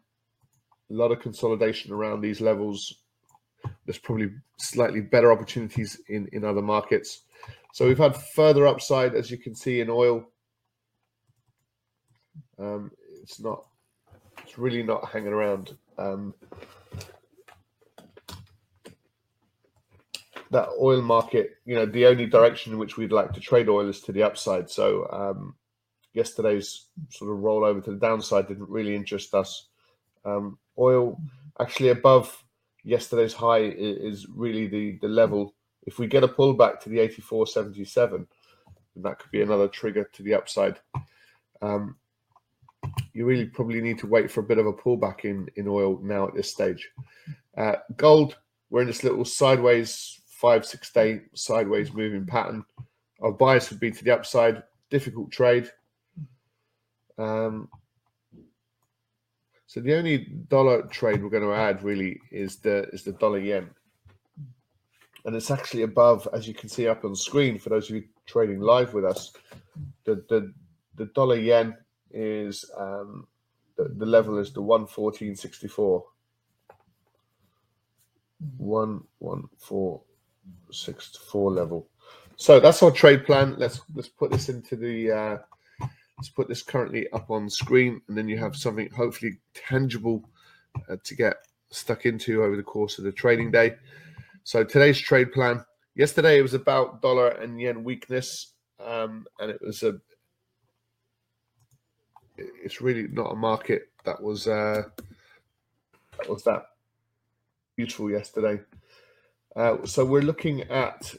a 0.91 0.95
lot 0.95 1.13
of 1.13 1.21
consolidation 1.21 1.93
around 1.93 2.21
these 2.21 2.41
levels. 2.41 3.03
There's 3.87 3.99
probably 3.99 4.31
slightly 4.59 5.01
better 5.01 5.33
opportunities 5.33 6.01
in, 6.09 6.29
in 6.33 6.45
other 6.45 6.63
markets. 6.63 7.23
So 7.73 7.87
we've 7.87 7.99
had 7.99 8.17
further 8.35 8.67
upside, 8.67 9.15
as 9.15 9.31
you 9.31 9.39
can 9.39 9.55
see, 9.55 9.81
in 9.81 9.89
oil. 9.89 10.25
Um, 12.59 12.91
it's 13.23 13.41
not, 13.41 13.65
it's 14.43 14.59
really 14.59 14.83
not 14.83 15.09
hanging 15.09 15.33
around. 15.33 15.77
Um, 15.97 16.35
that 20.51 20.69
oil 20.81 21.01
market, 21.01 21.53
you 21.65 21.77
know, 21.77 21.87
the 21.87 22.07
only 22.07 22.27
direction 22.27 22.73
in 22.73 22.79
which 22.79 22.97
we'd 22.97 23.13
like 23.13 23.33
to 23.33 23.41
trade 23.41 23.69
oil 23.69 23.89
is 23.89 24.01
to 24.01 24.13
the 24.13 24.23
upside. 24.23 24.69
So 24.69 25.09
um, 25.13 25.55
yesterday's 26.13 26.87
sort 27.11 27.31
of 27.31 27.39
rollover 27.39 27.83
to 27.85 27.93
the 27.93 27.99
downside 27.99 28.49
didn't 28.49 28.69
really 28.69 28.95
interest 28.95 29.35
us. 29.35 29.69
Um, 30.25 30.59
oil 30.79 31.21
actually 31.61 31.91
above 31.91 32.45
yesterday's 32.83 33.33
high 33.33 33.61
is, 33.61 34.27
really 34.29 34.67
the, 34.67 34.99
the 35.01 35.09
level. 35.09 35.55
If 35.83 35.99
we 35.99 36.07
get 36.07 36.25
a 36.25 36.29
pullback 36.29 36.81
to 36.81 36.89
the 36.89 36.99
84.77, 36.99 38.27
and 38.95 39.05
that 39.05 39.19
could 39.19 39.31
be 39.31 39.43
another 39.43 39.69
trigger 39.69 40.09
to 40.13 40.23
the 40.23 40.35
upside. 40.35 40.79
Um, 41.63 41.97
you 43.13 43.25
really 43.25 43.47
probably 43.47 43.81
need 43.81 43.99
to 43.99 44.07
wait 44.07 44.31
for 44.31 44.41
a 44.41 44.45
bit 44.45 44.59
of 44.59 44.67
a 44.67 44.73
pullback 44.73 45.25
in 45.25 45.49
in 45.57 45.69
oil 45.69 46.01
now 46.03 46.27
at 46.27 46.35
this 46.35 46.51
stage. 46.51 46.91
Uh, 47.57 47.77
gold, 47.97 48.39
we're 48.71 48.81
in 48.83 48.87
this 48.87 49.05
little 49.05 49.25
sideways 49.25 50.21
five 50.27 50.65
six 50.65 50.91
day 50.93 51.23
sideways 51.35 51.93
moving 51.93 52.27
pattern. 52.27 52.65
Our 53.21 53.33
bias 53.33 53.71
would 53.71 53.81
be 53.81 53.91
to 53.91 54.05
the 54.05 54.13
upside. 54.13 54.63
Difficult 54.89 55.31
trade. 55.31 55.71
Um, 57.21 57.69
so 59.67 59.81
the 59.81 59.95
only 59.95 60.19
dollar 60.49 60.83
trade 60.89 61.23
we're 61.23 61.29
going 61.29 61.43
to 61.43 61.55
add 61.55 61.83
really 61.83 62.19
is 62.31 62.57
the 62.57 62.89
is 62.93 63.03
the 63.05 63.13
dollar 63.13 63.39
yen, 63.39 63.71
and 65.25 65.37
it's 65.37 65.51
actually 65.51 65.83
above, 65.83 66.27
as 66.33 66.49
you 66.49 66.55
can 66.55 66.69
see 66.69 66.89
up 66.89 67.05
on 67.05 67.15
screen 67.15 67.59
for 67.59 67.69
those 67.69 67.91
of 67.91 67.97
you 67.97 68.05
trading 68.27 68.61
live 68.61 68.95
with 68.95 69.05
us. 69.05 69.33
The 70.05 70.25
the 70.29 70.53
the 70.97 71.07
dollar 71.15 71.37
yen 71.37 71.77
is 72.11 72.65
um, 72.77 73.27
the, 73.77 73.85
the 73.97 74.07
level 74.07 74.39
is 74.39 74.53
the 74.53 74.63
one 74.63 74.87
fourteen 74.87 75.37
sixty 75.37 75.69
four. 75.69 76.05
One 78.57 79.05
one 79.19 79.45
four 79.59 80.01
six 80.71 81.17
four 81.31 81.53
level. 81.53 81.87
So 82.37 82.59
that's 82.59 82.83
our 82.83 82.91
trade 82.91 83.27
plan. 83.27 83.55
Let's 83.59 83.83
let's 83.95 84.09
put 84.09 84.31
this 84.31 84.49
into 84.49 84.77
the 84.77 85.11
uh, 85.13 85.39
Let's 86.21 86.29
put 86.29 86.49
this 86.49 86.63
currently 86.63 87.09
up 87.13 87.31
on 87.31 87.49
screen, 87.49 88.03
and 88.07 88.15
then 88.15 88.29
you 88.29 88.37
have 88.37 88.55
something 88.55 88.91
hopefully 88.91 89.39
tangible 89.55 90.23
uh, 90.91 90.97
to 91.03 91.15
get 91.15 91.37
stuck 91.71 92.05
into 92.05 92.45
over 92.45 92.57
the 92.57 92.63
course 92.63 92.99
of 92.99 93.05
the 93.05 93.13
trading 93.13 93.51
day. 93.51 93.77
So 94.45 94.63
today's 94.63 95.01
trade 95.01 95.33
plan. 95.33 95.65
Yesterday 95.95 96.39
it 96.39 96.43
was 96.43 96.53
about 96.53 97.01
dollar 97.01 97.29
and 97.29 97.59
yen 97.59 97.83
weakness, 97.83 98.53
um, 98.85 99.25
and 99.39 99.51
it 99.51 99.63
was 99.63 99.83
a. 99.83 99.99
It's 102.37 102.83
really 102.83 103.09
not 103.09 103.33
a 103.33 103.37
market 103.37 103.89
that 104.05 104.23
was 104.23 104.47
uh, 104.47 104.83
was 106.29 106.45
that 106.45 106.65
useful 107.79 108.11
yesterday. 108.11 108.61
Uh, 109.57 109.87
so 109.87 110.05
we're 110.05 110.21
looking 110.21 110.65
at 110.65 111.15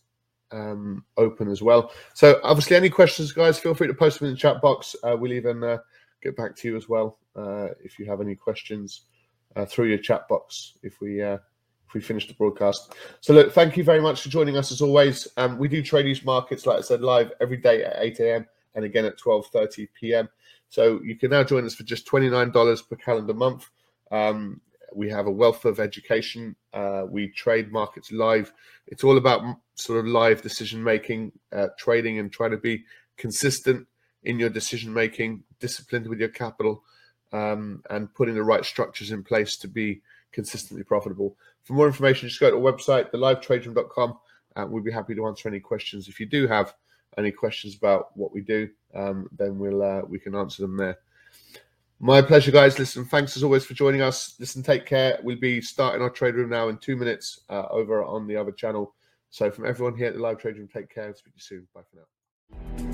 um, 0.53 1.03
Open 1.17 1.49
as 1.49 1.61
well. 1.61 1.91
So, 2.13 2.39
obviously, 2.43 2.75
any 2.75 2.89
questions, 2.89 3.31
guys, 3.31 3.59
feel 3.59 3.73
free 3.73 3.87
to 3.87 3.93
post 3.93 4.19
them 4.19 4.27
in 4.27 4.33
the 4.33 4.39
chat 4.39 4.61
box. 4.61 4.95
Uh, 5.03 5.17
we'll 5.19 5.33
even 5.33 5.63
uh, 5.63 5.79
get 6.21 6.37
back 6.37 6.55
to 6.57 6.67
you 6.67 6.77
as 6.77 6.87
well 6.87 7.17
uh, 7.35 7.69
if 7.83 7.99
you 7.99 8.05
have 8.05 8.21
any 8.21 8.35
questions 8.35 9.01
uh, 9.55 9.65
through 9.65 9.87
your 9.87 9.97
chat 9.97 10.27
box 10.27 10.73
if 10.83 11.01
we 11.01 11.21
uh, 11.21 11.37
if 11.87 11.93
we 11.93 12.01
finish 12.01 12.27
the 12.27 12.33
broadcast. 12.35 12.93
So, 13.21 13.33
look, 13.33 13.51
thank 13.53 13.75
you 13.75 13.83
very 13.83 14.01
much 14.01 14.21
for 14.21 14.29
joining 14.29 14.57
us 14.57 14.71
as 14.71 14.81
always. 14.81 15.27
Um, 15.37 15.57
we 15.57 15.67
do 15.67 15.81
trade 15.81 16.05
these 16.05 16.23
markets, 16.23 16.65
like 16.65 16.77
I 16.77 16.81
said, 16.81 17.01
live 17.01 17.31
every 17.41 17.57
day 17.57 17.83
at 17.83 17.97
8 17.97 18.19
a.m. 18.19 18.47
and 18.75 18.85
again 18.85 19.05
at 19.05 19.19
12:30 19.19 19.87
p.m. 19.99 20.29
So 20.69 21.01
you 21.03 21.15
can 21.15 21.29
now 21.29 21.43
join 21.43 21.65
us 21.65 21.75
for 21.75 21.83
just 21.83 22.07
$29 22.07 22.89
per 22.89 22.95
calendar 22.95 23.33
month. 23.33 23.69
Um, 24.11 24.59
we 24.95 25.09
have 25.09 25.27
a 25.27 25.31
wealth 25.31 25.65
of 25.65 25.79
education. 25.79 26.55
Uh, 26.73 27.03
we 27.07 27.27
trade 27.29 27.71
markets 27.71 28.11
live. 28.11 28.53
It's 28.87 29.03
all 29.03 29.17
about 29.17 29.57
sort 29.75 29.99
of 29.99 30.05
live 30.05 30.41
decision 30.41 30.83
making, 30.83 31.31
uh, 31.51 31.67
trading, 31.77 32.19
and 32.19 32.31
trying 32.31 32.51
to 32.51 32.57
be 32.57 32.83
consistent 33.17 33.87
in 34.23 34.39
your 34.39 34.49
decision 34.49 34.93
making, 34.93 35.43
disciplined 35.59 36.07
with 36.07 36.19
your 36.19 36.29
capital, 36.29 36.83
um, 37.31 37.83
and 37.89 38.13
putting 38.13 38.35
the 38.35 38.43
right 38.43 38.63
structures 38.63 39.11
in 39.11 39.23
place 39.23 39.57
to 39.57 39.67
be 39.67 40.01
consistently 40.31 40.83
profitable. 40.83 41.35
For 41.63 41.73
more 41.73 41.87
information, 41.87 42.29
just 42.29 42.39
go 42.39 42.49
to 42.49 42.57
our 42.57 42.73
website, 42.73 43.11
thelivetraderoom.com, 43.11 44.17
and 44.55 44.71
we'll 44.71 44.83
be 44.83 44.91
happy 44.91 45.15
to 45.15 45.25
answer 45.25 45.47
any 45.49 45.59
questions. 45.59 46.07
If 46.07 46.19
you 46.19 46.25
do 46.25 46.47
have 46.47 46.73
any 47.17 47.31
questions 47.31 47.75
about 47.75 48.15
what 48.17 48.33
we 48.33 48.41
do, 48.41 48.69
um, 48.93 49.29
then 49.37 49.57
we'll 49.57 49.81
uh, 49.81 50.01
we 50.07 50.19
can 50.19 50.35
answer 50.35 50.61
them 50.61 50.77
there. 50.77 50.97
My 52.03 52.21
pleasure, 52.21 52.51
guys. 52.51 52.77
Listen, 52.77 53.05
thanks 53.05 53.37
as 53.37 53.45
always 53.45 53.63
for 53.63 53.75
joining 53.75 54.01
us. 54.01 54.35
Listen, 54.37 54.61
take 54.61 54.85
care. 54.85 55.17
We'll 55.23 55.39
be 55.39 55.61
starting 55.61 56.01
our 56.01 56.09
trade 56.09 56.35
room 56.35 56.49
now 56.49 56.67
in 56.67 56.77
two 56.77 56.97
minutes 56.97 57.39
uh, 57.49 57.63
over 57.71 58.03
on 58.03 58.27
the 58.27 58.35
other 58.35 58.51
channel. 58.51 58.93
So, 59.29 59.49
from 59.49 59.65
everyone 59.65 59.95
here 59.95 60.07
at 60.07 60.15
the 60.15 60.19
live 60.19 60.37
trade 60.37 60.57
room, 60.57 60.67
take 60.67 60.93
care 60.93 61.13
speak 61.15 61.33
to 61.35 61.37
you 61.37 61.61
soon. 61.61 61.67
Bye 61.73 61.83
for 61.89 61.95
now. 61.95 62.92